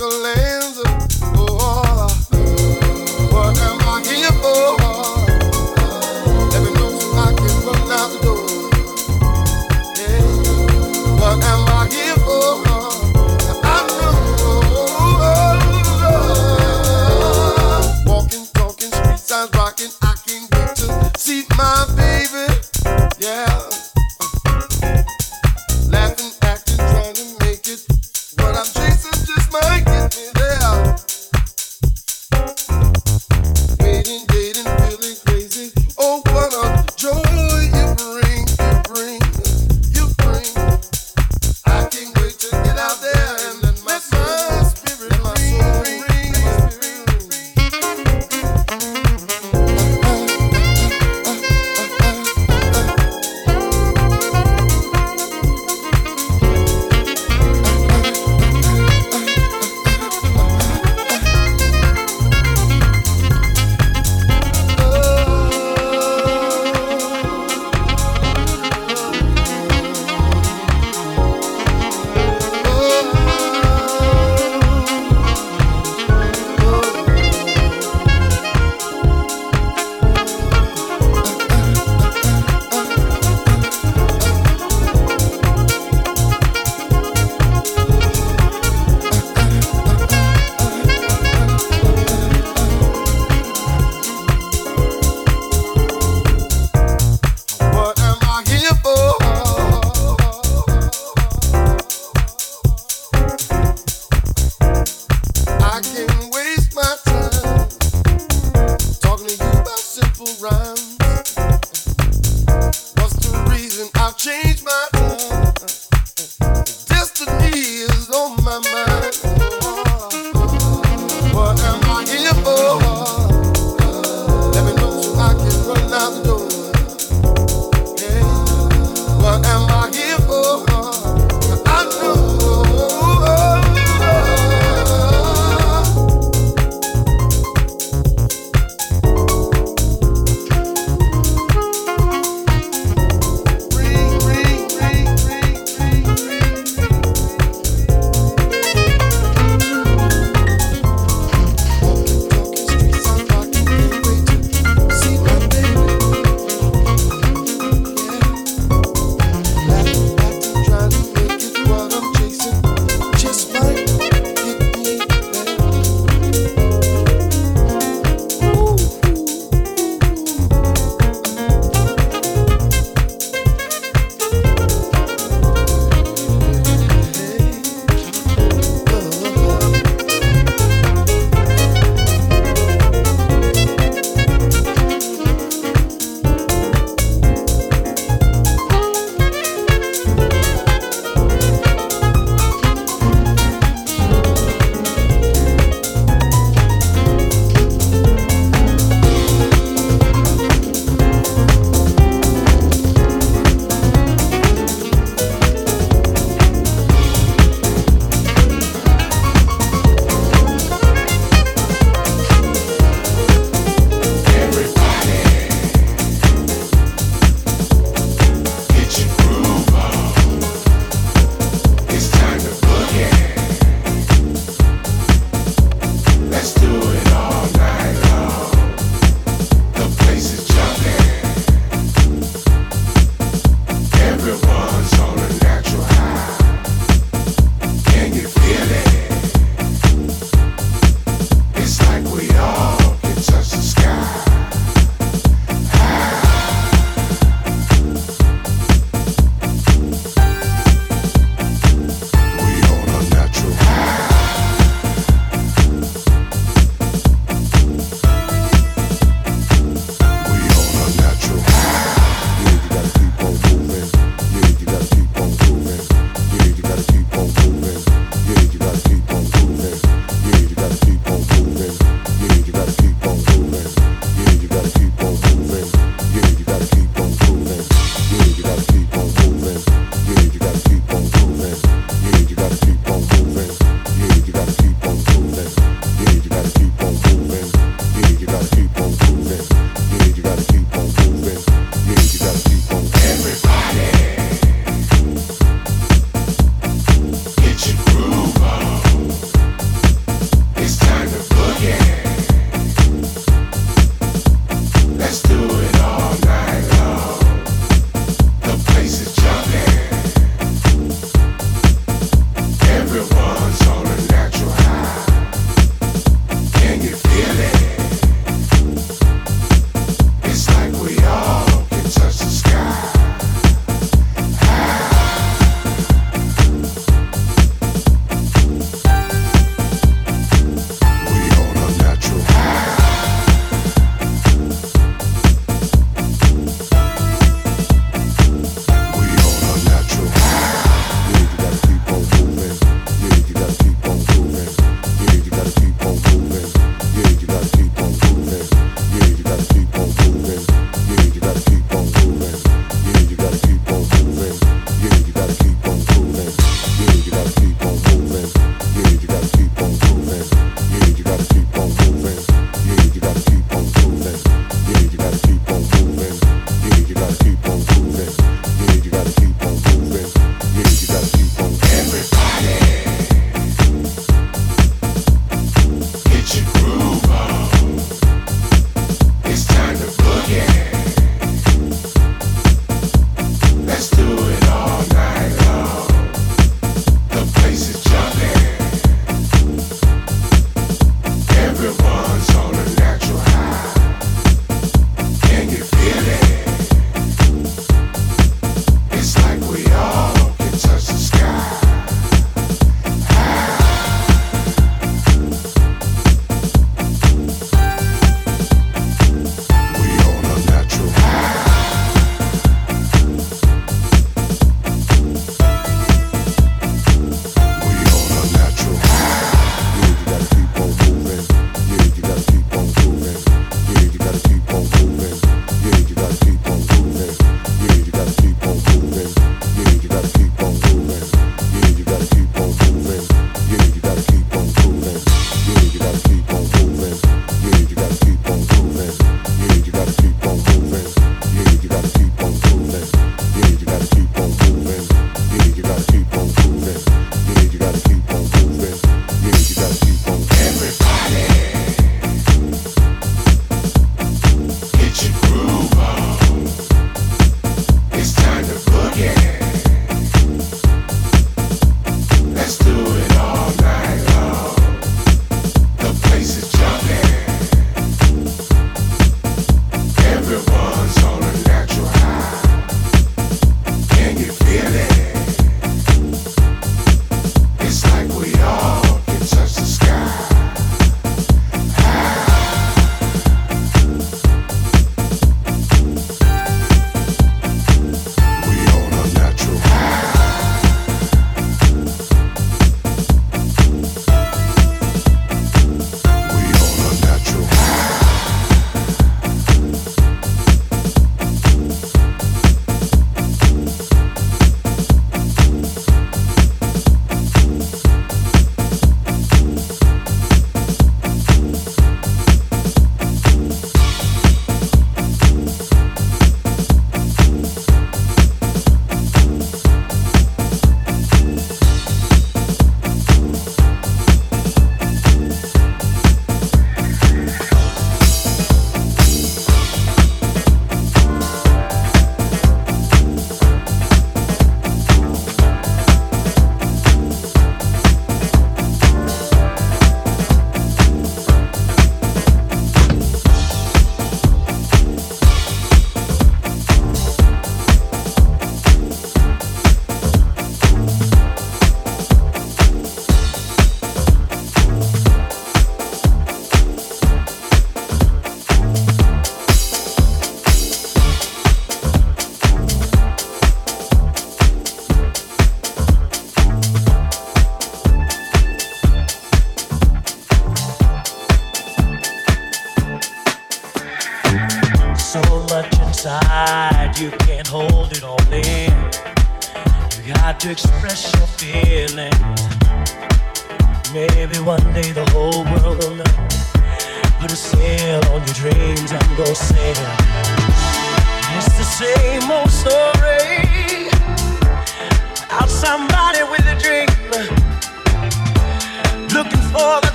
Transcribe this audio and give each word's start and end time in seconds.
chocolate. 0.00 0.39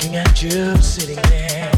looking 0.00 0.16
at 0.16 0.42
you 0.42 0.76
sitting 0.78 1.20
there. 1.28 1.70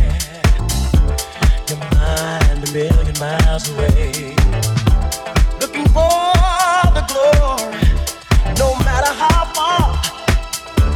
Your 1.68 1.78
mind 1.96 2.68
a 2.68 2.72
million 2.72 3.18
miles 3.18 3.68
away. 3.70 4.36
Looking 5.60 5.86
for 5.88 6.22
the 6.94 7.04
glory, 7.08 8.54
no 8.58 8.76
matter 8.84 9.12
how 9.12 9.44
far. 9.54 10.00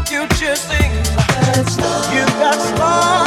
you 0.09 0.27
Future 0.29 0.55
sings. 0.55 1.77
You 2.13 2.25
got 2.39 2.61
stars. 2.61 3.26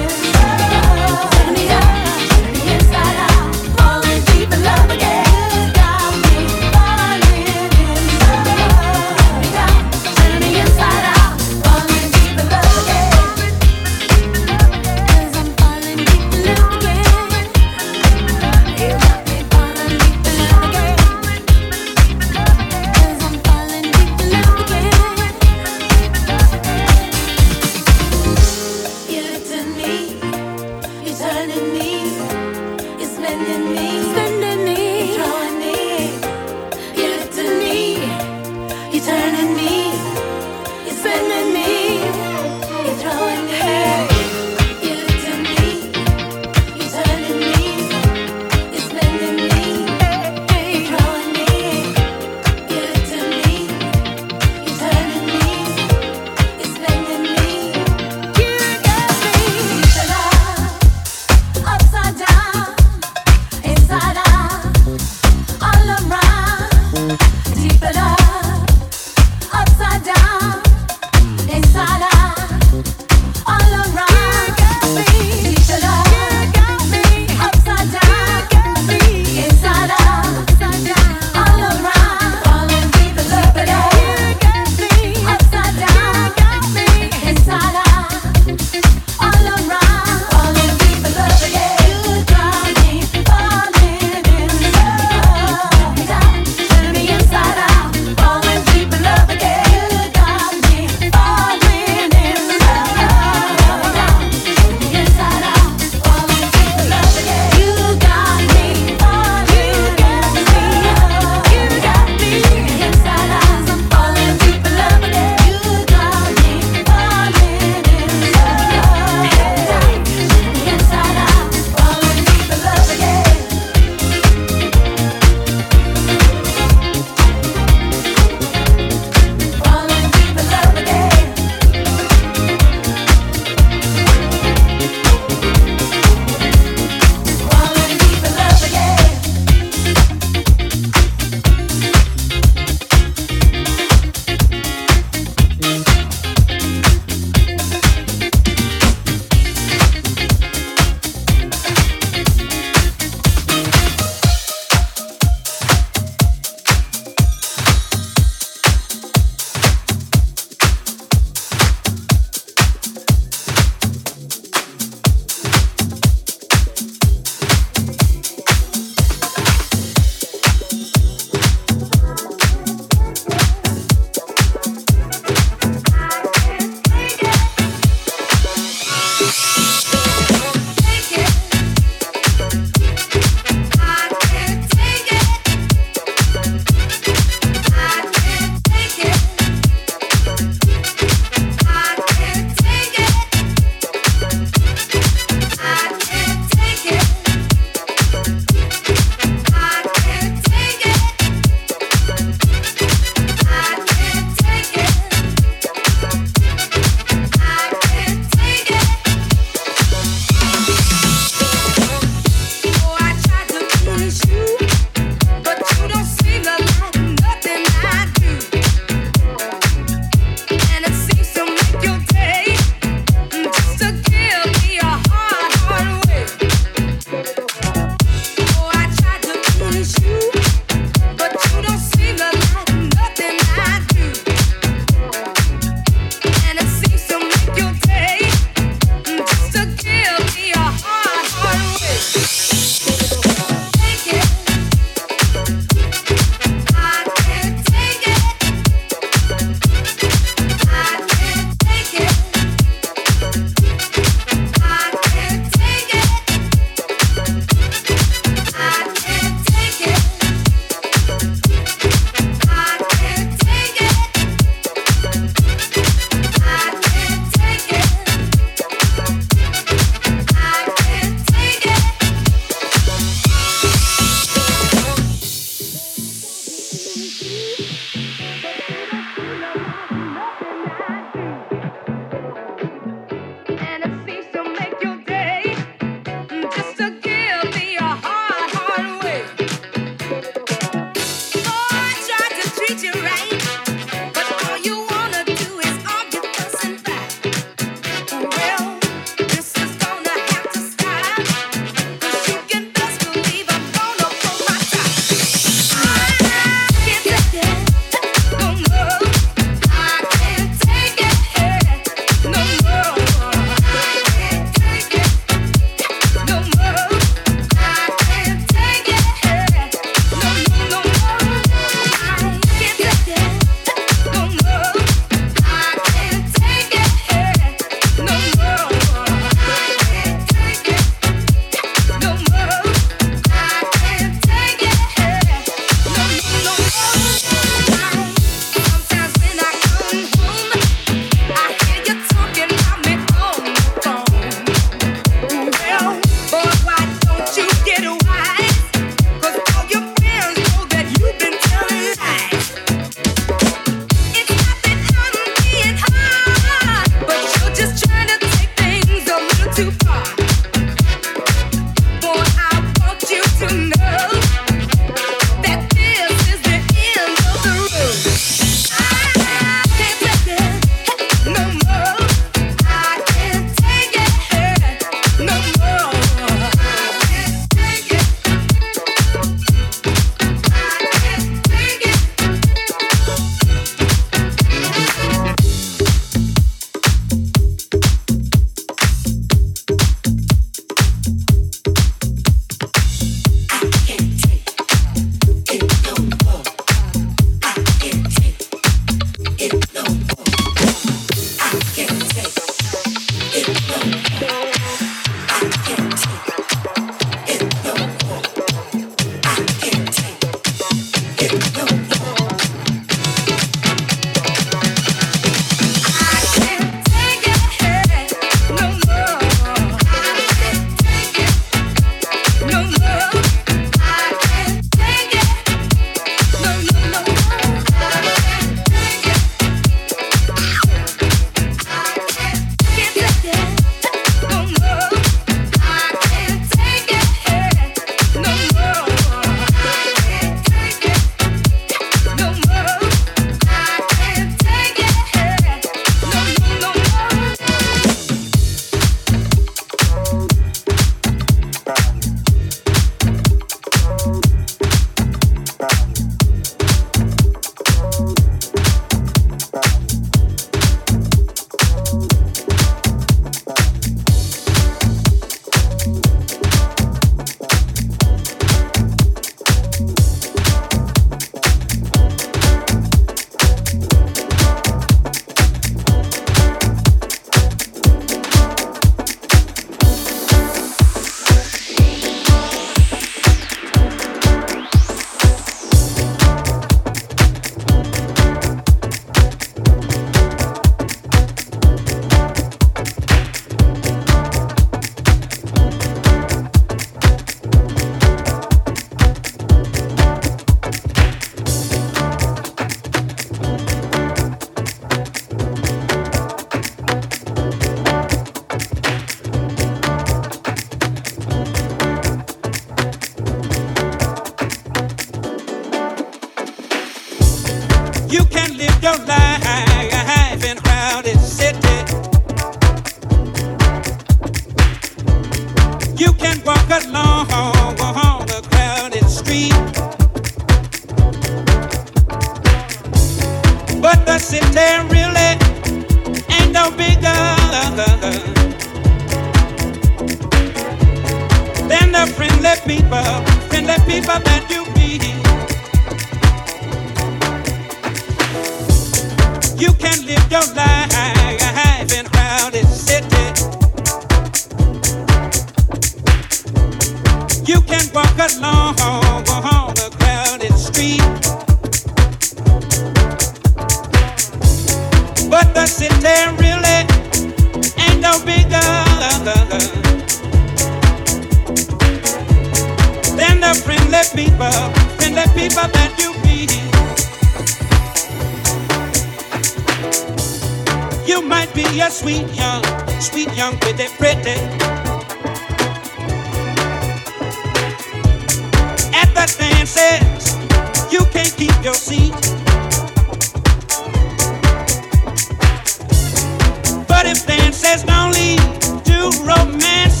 if 597.10 597.26
dances 597.26 597.82
don't 597.84 598.12
lead 598.12 598.38
to 598.84 599.10
romance. 599.24 600.00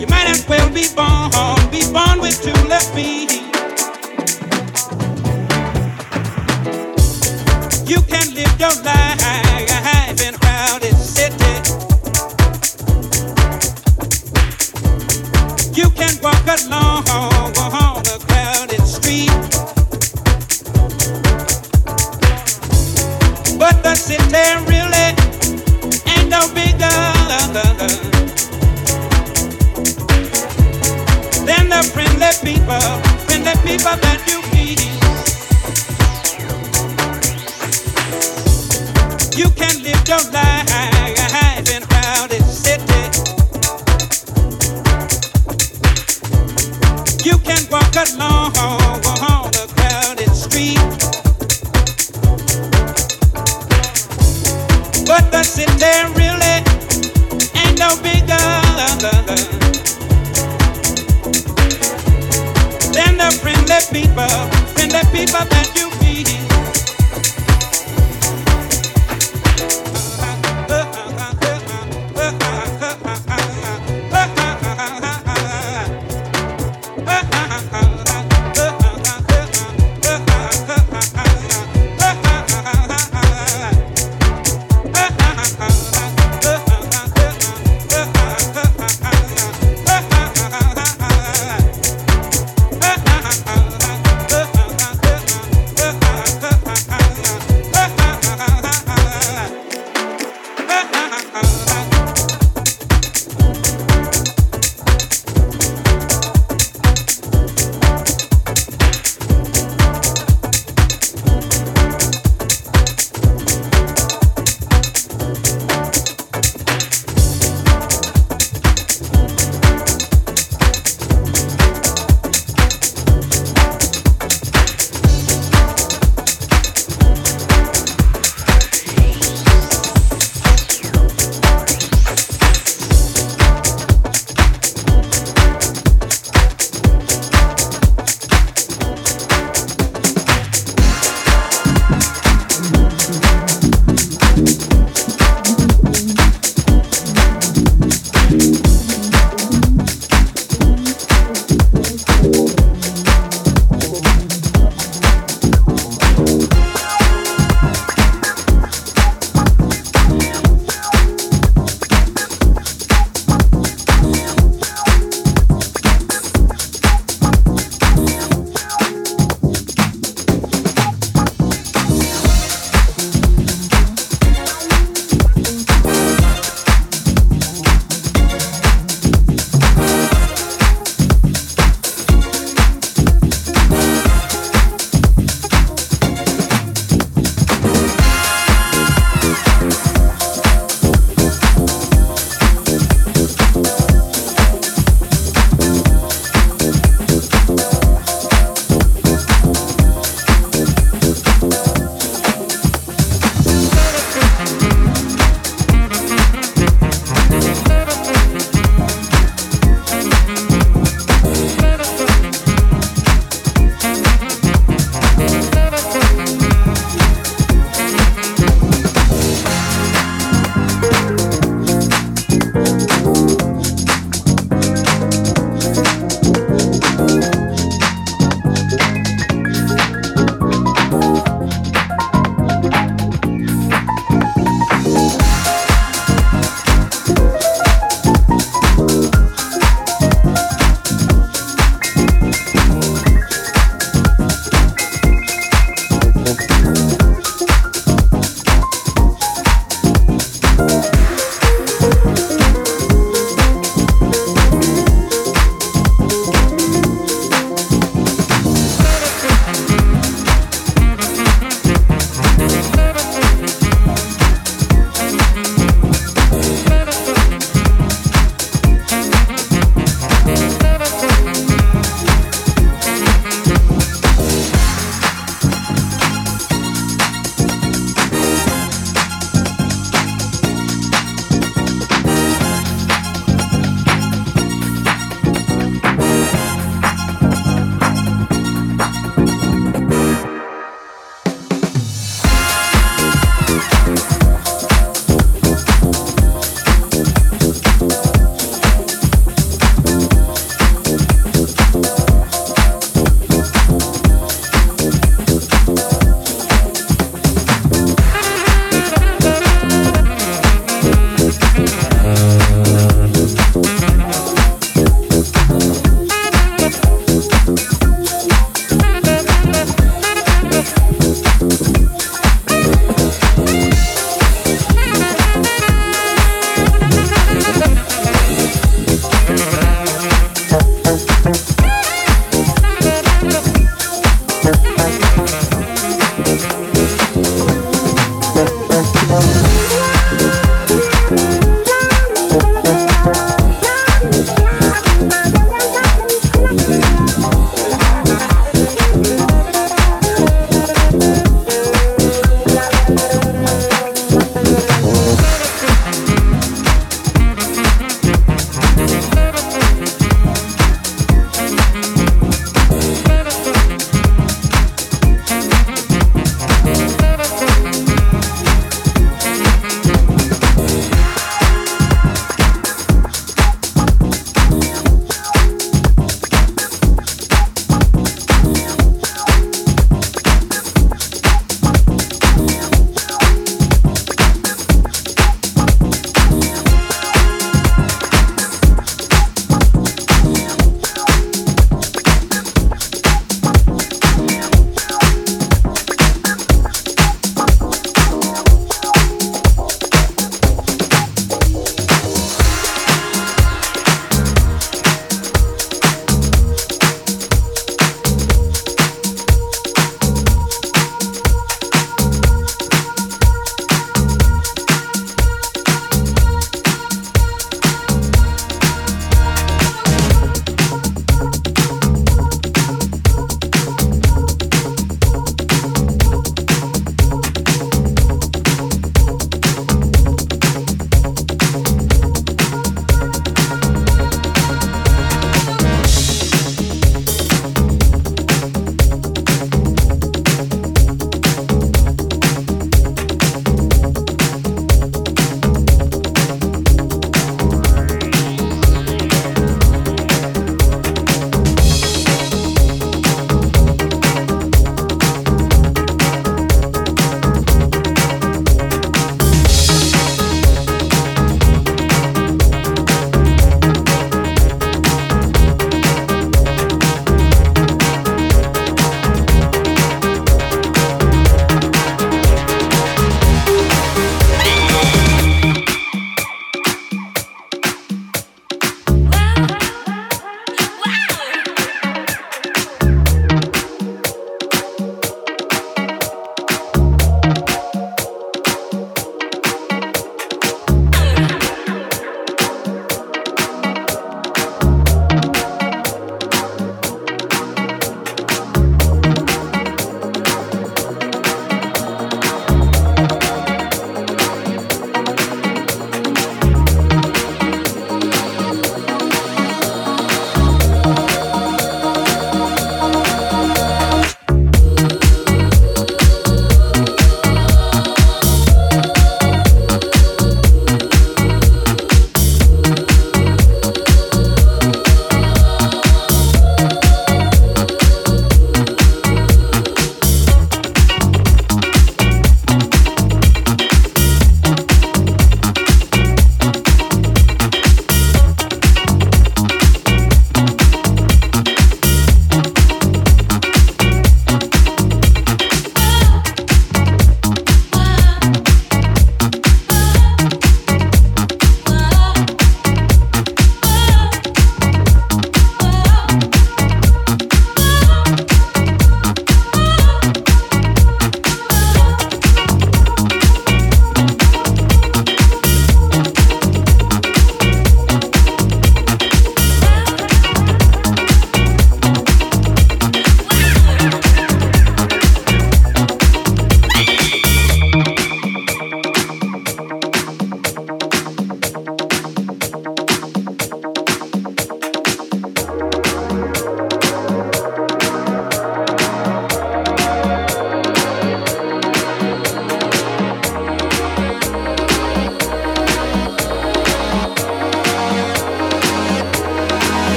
You 0.00 0.06
might 0.06 0.28
as 0.28 0.48
well 0.48 0.68
be 0.70 0.86
born, 0.96 1.30
be 1.70 1.82
born 1.92 2.20
with 2.20 2.40
two 2.42 2.58
left 2.68 2.94
feet. 2.94 3.32
You 7.86 8.00
can 8.02 8.34
live 8.34 8.54
your 8.58 8.74
life 8.84 10.20
in 10.26 10.34
a 10.34 10.38
crowded 10.38 10.96
city. 10.96 11.54
You 15.78 15.90
can 15.90 16.12
walk 16.22 16.46
alone. 16.46 16.89
if 33.80 33.86
I'm 33.86 34.09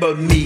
Remember 0.00 0.22
me. 0.22 0.37